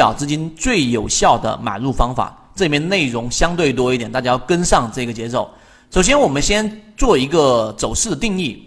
[0.00, 2.34] 表资金最有效的买入方法。
[2.54, 5.50] 这里面内容相对多一点，大家要跟上这个节奏。
[5.90, 8.66] 首先，我们先做一个走势的定义。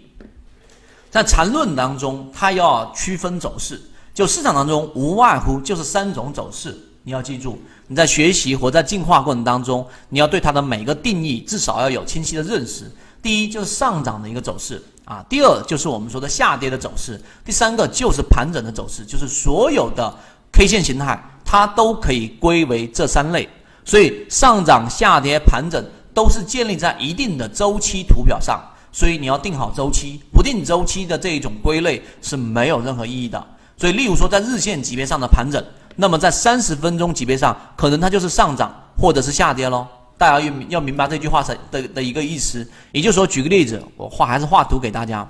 [1.10, 3.82] 在缠论当中，它要区分走势，
[4.14, 6.76] 就市场当中无外乎就是三种走势。
[7.02, 7.58] 你要记住，
[7.88, 12.88] 你在学习或在进化过程当中，你要对它的每个定义至少要有清晰的认识。
[13.20, 20.14] 第一就是上涨的一个走势啊，第二就是我们说的下跌的走势，第三个就是盘整的走势，就是所有的
[20.54, 23.48] K 线形态它都可以归为这三类。
[23.84, 25.84] 所以上涨、下跌、盘整
[26.14, 28.58] 都是建立在一定的周期图表上，
[28.90, 33.44] 所以你要定好周期，不定周期的这一种归类是没有任何意义的。
[33.76, 35.62] 所以，例如说在日线级别上的盘整，
[35.96, 39.86] 那么在三十分钟级别上，可能它就是上涨或者是下跌喽。
[40.16, 42.66] 大家要要明白这句话的的的一个意思。
[42.92, 45.28] 也就是说，举个例子，我画还是画图给大家。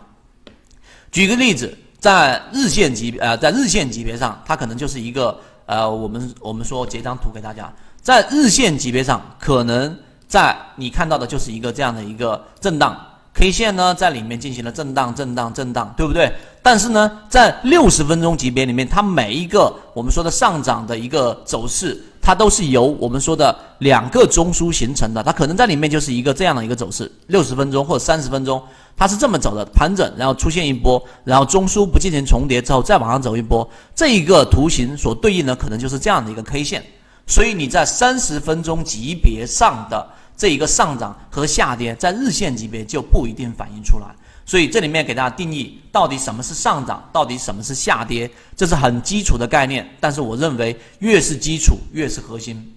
[1.10, 7.72] 举个例子，在日线级别呃，在日线级别上，它可能就是一个呃，我们我们说截张图给大家。
[8.02, 9.96] 在日线级别上，可能
[10.28, 12.94] 在你看到的就是一个这样的一个震荡
[13.32, 16.30] K 线呢，在里面进行了震荡、震荡、震荡，对不对？
[16.62, 28.62] 但是呢，在六十分钟级别里面，它每一个我们说的上涨的一个走势，它都是由我们说的两个中枢形成的，它可能在里面就是一个这样的一个走势，六十分钟或者三十分钟，
[28.96, 36.84] 它是这么走的，盘整，然后出现一波，然后中枢不进行重叠之后再往上走一波，这一个图形所对应的可能就是这样的一个 K 线。
[37.26, 40.06] 所以你在三十分钟级别上的
[40.36, 44.06] 这一个上涨和下跌，在日线级别就不一定反映出来。
[44.46, 49.88] 所以这里面给大家定义，到底什么是上涨，到底什么是下跌，这是很基础的概念。
[49.98, 52.74] 但是我认为越是基础越是核心。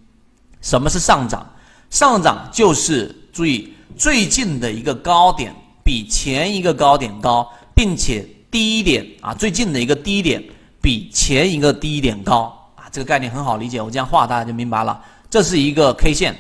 [0.62, 1.46] 什么是上涨？
[1.90, 5.54] 上涨就是注意最近的一个高点
[5.88, 8.22] 比前一个高点高，并且
[8.52, 10.44] 低点啊最近的一个低点
[10.82, 12.92] 比前一个低点高啊。
[12.92, 15.02] 这个概念很好理解，我这样画大家就明白了。
[15.30, 16.36] 这是一个 K 线，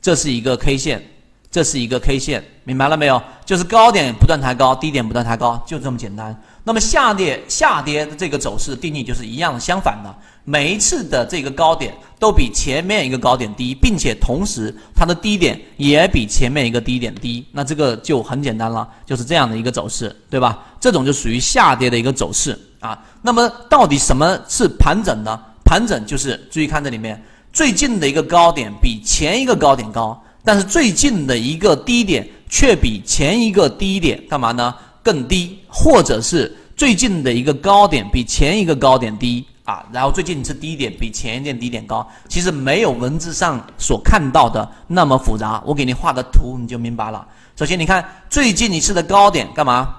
[0.00, 1.04] 这是一个 K 线，
[1.50, 3.20] 这是一个 K 线，明白了没有？
[3.44, 6.40] 就是高点不断抬高，低点不断抬高，就这么简单。
[6.64, 10.14] 那么下跌下跌的这个走势定义就是一样相反的，
[10.44, 20.58] 每一次的这个高点都比前面一个高点低，并且同时它的低点也比前面一个低点低，那这个就很简单了，就是这样的一个走势，对吧？
[20.78, 22.96] 这种就属于下跌的一个走势啊。
[23.22, 25.38] 那么到底什么是盘整呢？
[25.64, 27.20] 盘整就是注意看这里面
[27.52, 34.72] 最近的一个高点比前一个高点高，但是最近的一个低点却比前一个低点干嘛呢？
[35.02, 45.62] 更低，或者是最近的一个高点比前一个高点低啊，然后最近一次低点比前一点低点高，其实没有文字上所看到的那么复杂。
[45.66, 47.26] 我给你画的图你就明白了。
[47.56, 49.94] 首先你看最近一次的高点干嘛？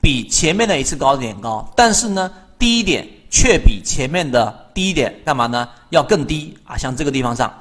[0.00, 3.08] 比前面的一次高点高，但是呢低点。
[3.30, 5.68] 却比前面的低点干嘛呢？
[5.90, 6.76] 要更低啊！
[6.76, 7.52] 像这个地方上，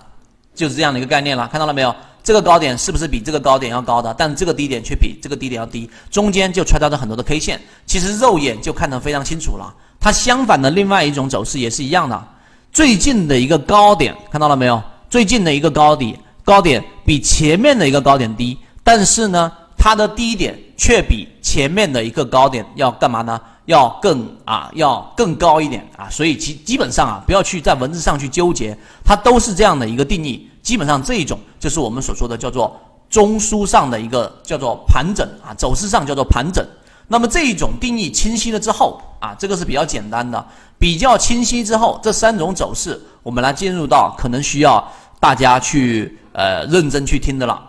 [0.53, 1.47] 就是这样的一个概念了。
[1.47, 1.95] 看到了没有？
[2.23, 4.13] 这个高点是不是比这个高点要高的？
[4.17, 7.59] 但这个低点却比这个低点要低，中间就穿插着很多的 K 线。
[7.85, 9.73] 其实肉眼就看得非常清楚了。
[10.00, 12.28] 它相反的另外一种走势也是一样的。
[12.72, 14.81] 最近的一个高点看到了没有？
[15.09, 23.39] 最近的一个高点，高点比前面的一个高点低，但是呢，它的低点却比前面的一个高点要干嘛呢？
[23.66, 30.50] 要更啊，要更高一点啊，所以基基本上啊，不要去在文字上去纠结，它都是这样的一个定义。
[30.63, 32.75] 基本上这一种就是我们所说的叫做
[33.09, 36.66] 中枢上的一个叫做盘整啊，走势上叫做盘整。
[37.07, 40.44] 那么这一种定义清晰了之后啊，这个是比较简单的，
[40.79, 47.62] 比较清晰之后，这三种走势我们来进入到可能需要大家去呃认真去听的了，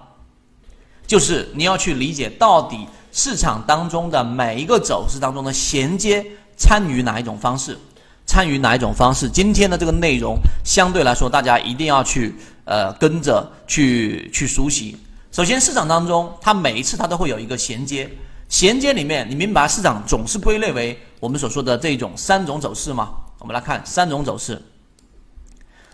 [1.06, 2.86] 就是你要去理解到底。
[3.16, 6.26] 市场当中的每一个走势当中的衔接，
[6.56, 7.78] 参与哪一种方式？
[8.26, 9.28] 参与哪一种方式？
[9.28, 14.96] 今天的这个内容相对来说，大家一定要去呃跟着去去熟悉。
[15.30, 18.10] 首先，市场当中它每一次它都会有一个衔接，
[18.48, 23.10] 衔接里面你明白市场总是归类为我们所说的这种三种走势吗？
[23.38, 24.60] 我们来看三种走势。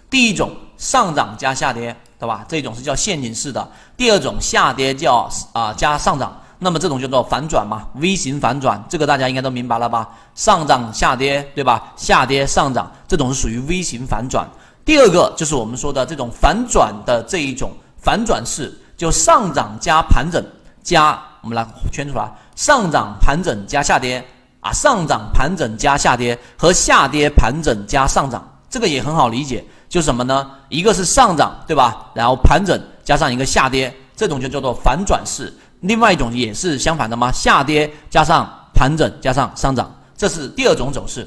[0.08, 2.44] 第一种上涨加下跌，对吧？
[2.48, 3.70] 这种是叫陷阱式的。
[3.96, 6.40] 第二种下跌叫啊加上涨。
[6.62, 10.06] 那么这种叫做反转嘛，V 型反转，这个大家应该都明白了吧？
[10.34, 11.92] 上涨下跌，对吧？
[11.96, 14.46] 下跌上涨，这种是属于 V 型反转。
[14.84, 20.44] 第二个就是我们说的这种反转的这一种反转式，就上涨加盘整
[20.82, 24.22] 加，我们来圈出来，上涨盘整加下跌
[24.60, 30.46] 啊，上涨盘整加下跌和下跌盘整加上涨，这个也很好理解，就什么呢？
[30.68, 32.10] 一个是上涨，对吧？
[32.12, 35.50] 然后盘整加上一个下跌，这种就叫做反转式。
[35.80, 37.32] 另外一种也是相反的吗？
[37.32, 41.26] 下跌加上盘整加上上涨，这是第二种走势。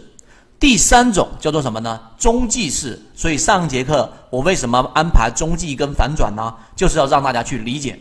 [0.60, 2.00] 第三种叫做什么呢？
[2.18, 3.02] 中继式。
[3.16, 6.54] 所以上节课我为什么安排中继跟反转呢？
[6.76, 8.00] 就是要让大家去理解。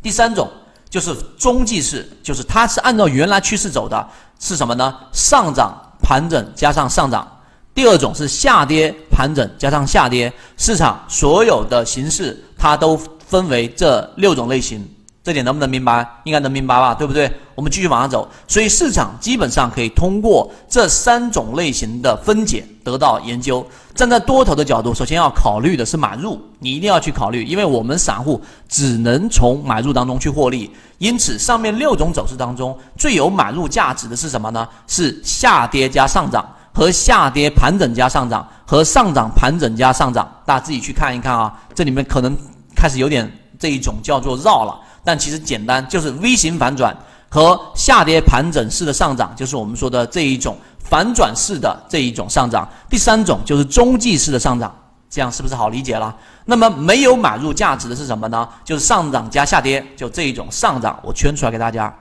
[0.00, 0.48] 第三种
[0.88, 4.94] 就是中继式，就是它是按照原来趋势走的，是什么呢？
[5.12, 7.30] 上涨盘整加上上涨。
[7.74, 10.32] 第二种是下跌盘整加上下跌。
[10.56, 14.88] 市场所有的形式它都分为这六种类型。
[15.24, 16.06] 这点能不能明白？
[16.24, 17.32] 应该能明白吧，对不对？
[17.54, 18.28] 我们继续往上走。
[18.46, 23.66] 所以市场基本上可以通过这三种类型的分解得到研究。
[23.94, 28.38] 站在多头的角度，首先要考虑的是买入，你一定要去考虑，因为我们散户
[28.68, 30.70] 只能从买入当中去获利。
[30.98, 34.68] 因此，上面六种走势当中最有买入价值的是什么呢？
[34.86, 40.30] 是下跌加上涨和下跌盘整加上涨和上涨盘整加上涨。
[40.44, 42.36] 大家自己去看一看啊，这里面可能
[42.76, 44.80] 开始有点这一种叫做绕了。
[45.04, 46.96] 但其实简单，就是 V 型反转
[47.28, 52.66] 和下跌盘整式的上涨，就是我们说的这一种反转式的这一种上涨。
[52.88, 54.74] 第三种就是中继式的上涨，
[55.10, 56.16] 这样是不是好理解了？
[56.46, 58.48] 那么没有买入价值的是什么呢？
[58.64, 61.94] 就是上涨加下跌，就这一种上涨，我圈出来给大家。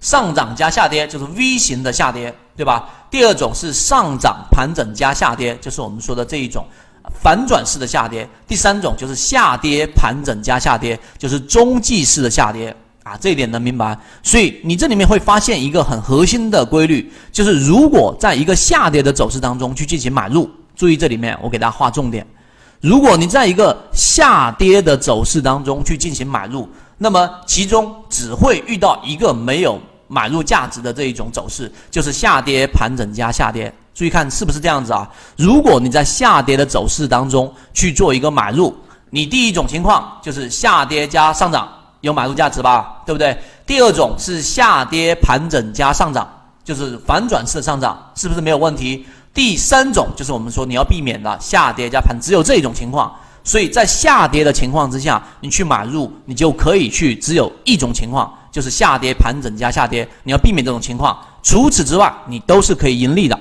[0.00, 2.88] 上涨加下跌就是 V 型的下跌，对吧？
[3.10, 6.66] 第二种是上涨盘整加下跌，就是我们说的这一种。
[7.20, 13.98] 反转式的下跌，第三种就是下跌盘整加下跌，就是中继式的下跌啊，这一点能明白。
[14.22, 22.26] 所以你这里面会发现一个很核心的规律，就是如果在一个下跌的走势当中去进行买入，注意这里面我给大家划重点。
[22.80, 26.68] 如果你在一个下跌的走势当中去进行买入，
[26.98, 33.72] 那么其中只会遇到一个没有买入价值的这一种走势，就是下跌盘整加下跌。
[33.94, 35.10] 注意看是不是这样子啊？
[35.36, 38.76] 如果你在下跌的走势当中去做一个买入，
[39.08, 41.68] 你第一种情况就是下跌加上涨
[42.02, 43.36] 有买入价值吧，对不对？
[43.66, 46.28] 第二种是下跌盘整加上涨，
[46.62, 49.06] 就是反转式的上涨，是不是没有问题？
[49.32, 53.14] 第三种就是我们说你要避免的下跌加盘，只有这种情况。
[53.44, 61.14] 所以在下跌的情况之下，你去买入，你就可以去只有一种情况，就是下跌盘整加下跌，你要避免这种情况。
[61.42, 63.38] 除此之外，你都是可以盈利的。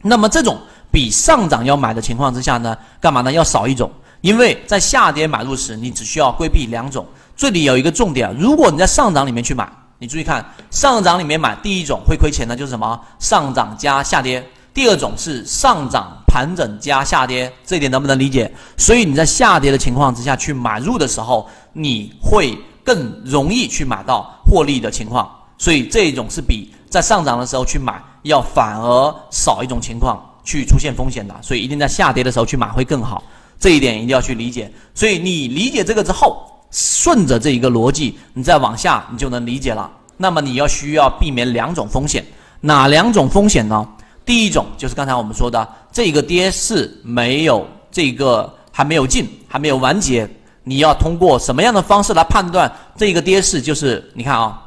[0.00, 0.58] 那么这种
[0.90, 3.30] 比上涨要买的情况之下呢，干嘛呢？
[3.30, 3.92] 要少一种，
[4.22, 7.06] 因为在下跌买入时，你只需要规避两种。
[7.36, 12.98] 这里有一个重点，如果你在上涨里面去买，你注意看，上涨里面买，第一种会亏钱的，就是什么？
[13.18, 14.42] 上涨加下跌。
[14.72, 18.50] 第二种是上涨盘整加下跌，这一点能不能理解？
[18.78, 25.30] 所以你在下跌的情况之下去买入的时候，你会更容易去买到获利的情况。
[25.58, 28.02] 所以这一种是比在上涨的时候去买。
[28.24, 33.24] 要反而少一种情况去出现风险的，所以一定在下跌的时候去买会更好，
[33.58, 34.70] 这一点一定要去理解。
[34.94, 39.90] 所以你理解这个之后，顺着这一个逻辑，你再往下你就能理解了。
[40.18, 42.22] 那么你要需要避免两种风险，
[42.60, 43.88] 哪两种风险呢？
[44.26, 50.28] 第一种就是刚才我们说的，这个跌势没有这个还没有进，还没有完结，
[50.64, 53.60] 你要通过什么样的方式来判断这个跌势？
[53.60, 54.62] 就是你看啊，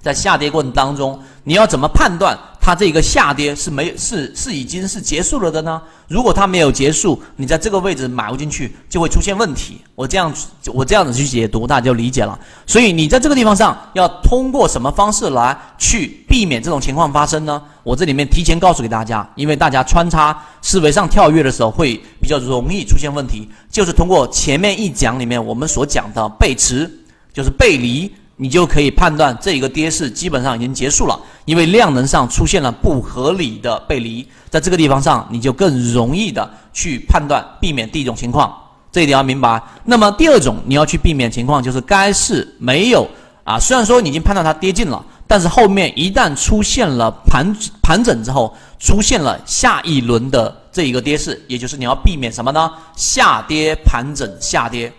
[0.00, 2.38] 在下跌过程当中，你要怎么判断？
[2.60, 5.80] 它这个下跌是没是是已经是结束了的呢？
[6.08, 9.80] 如果它没有结束，你在这个位置买入进去就会出现问题。
[9.94, 10.32] 我这样
[10.66, 12.38] 我这样子去解读，大家就理解了。
[12.66, 17.62] 所以你在这个地方上要通过什么方式来去避免这种情况发生呢？
[17.82, 26.90] 我这里面提前告诉给大家，因为大家穿插思维上跳跃的时候会比较容易出现问题，就是通过前面一讲里面我们所讲的背驰，
[27.32, 28.12] 就是背离。
[28.42, 38.50] 你就可以判断这一个跌势基本上已经结束了，因为量能上出现了不合理的背离，在这个地方上你就更容易的去判断避免第一种情况，
[38.90, 39.62] 这一点要明白。
[39.84, 43.06] 那么第二种你要去避免情况就是该市没有
[43.44, 52.72] 啊，虽然说你已经判断它跌进了，但是后面一旦出现了盘盘整之后，出现了下一轮的这一个跌势，也就是你要避免什么呢？
[52.96, 54.90] 下跌盘整下跌，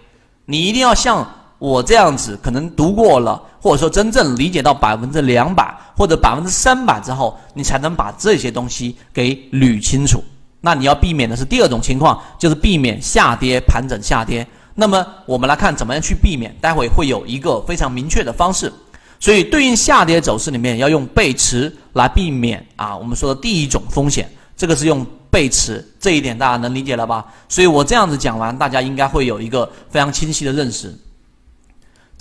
[0.46, 1.28] 你一定要像。
[1.62, 10.24] 我这样子可能读过了，或者说真正理解到百分之两百或者百分之三百之后，你才能把这些东西给捋清楚。
[10.60, 14.46] 那你要避免的是第二种情况，就是避免下跌盘整下跌。
[14.74, 18.74] 那么我们来看怎么样去避免，待会会有一个非常明确的方式。
[19.20, 24.28] 所以对应下跌走势里面要用背驰来避免啊，我们说的第一种风险，
[24.58, 27.24] 这个是用背驰，这一点大家能理解了吧？
[27.48, 30.98] 所以我这样子讲完，大家应该会有一个非常清晰的认识。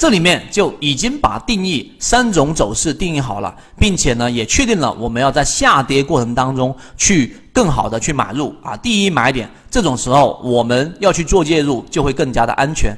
[0.01, 12.97] 这里面就已经把定义三种走势定义好了，并且呢也确定了我们要在下跌过程当中去更好的去买入啊，第一买点，这种时候我们要去做介入就会更加的安全。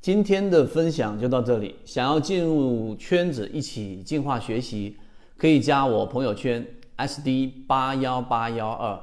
[0.00, 4.96] 今天的分享就到这里，想要进入圈子一起进化学习，
[5.36, 6.66] 可以加我朋友圈。
[6.98, 8.98] SD 八幺八幺二，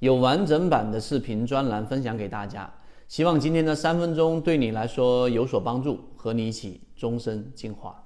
[0.00, 2.68] 有完整版的视频专栏分享给大家。
[3.10, 8.04] 希望今天的三分钟对你来说有所帮助，和你一起终身进化。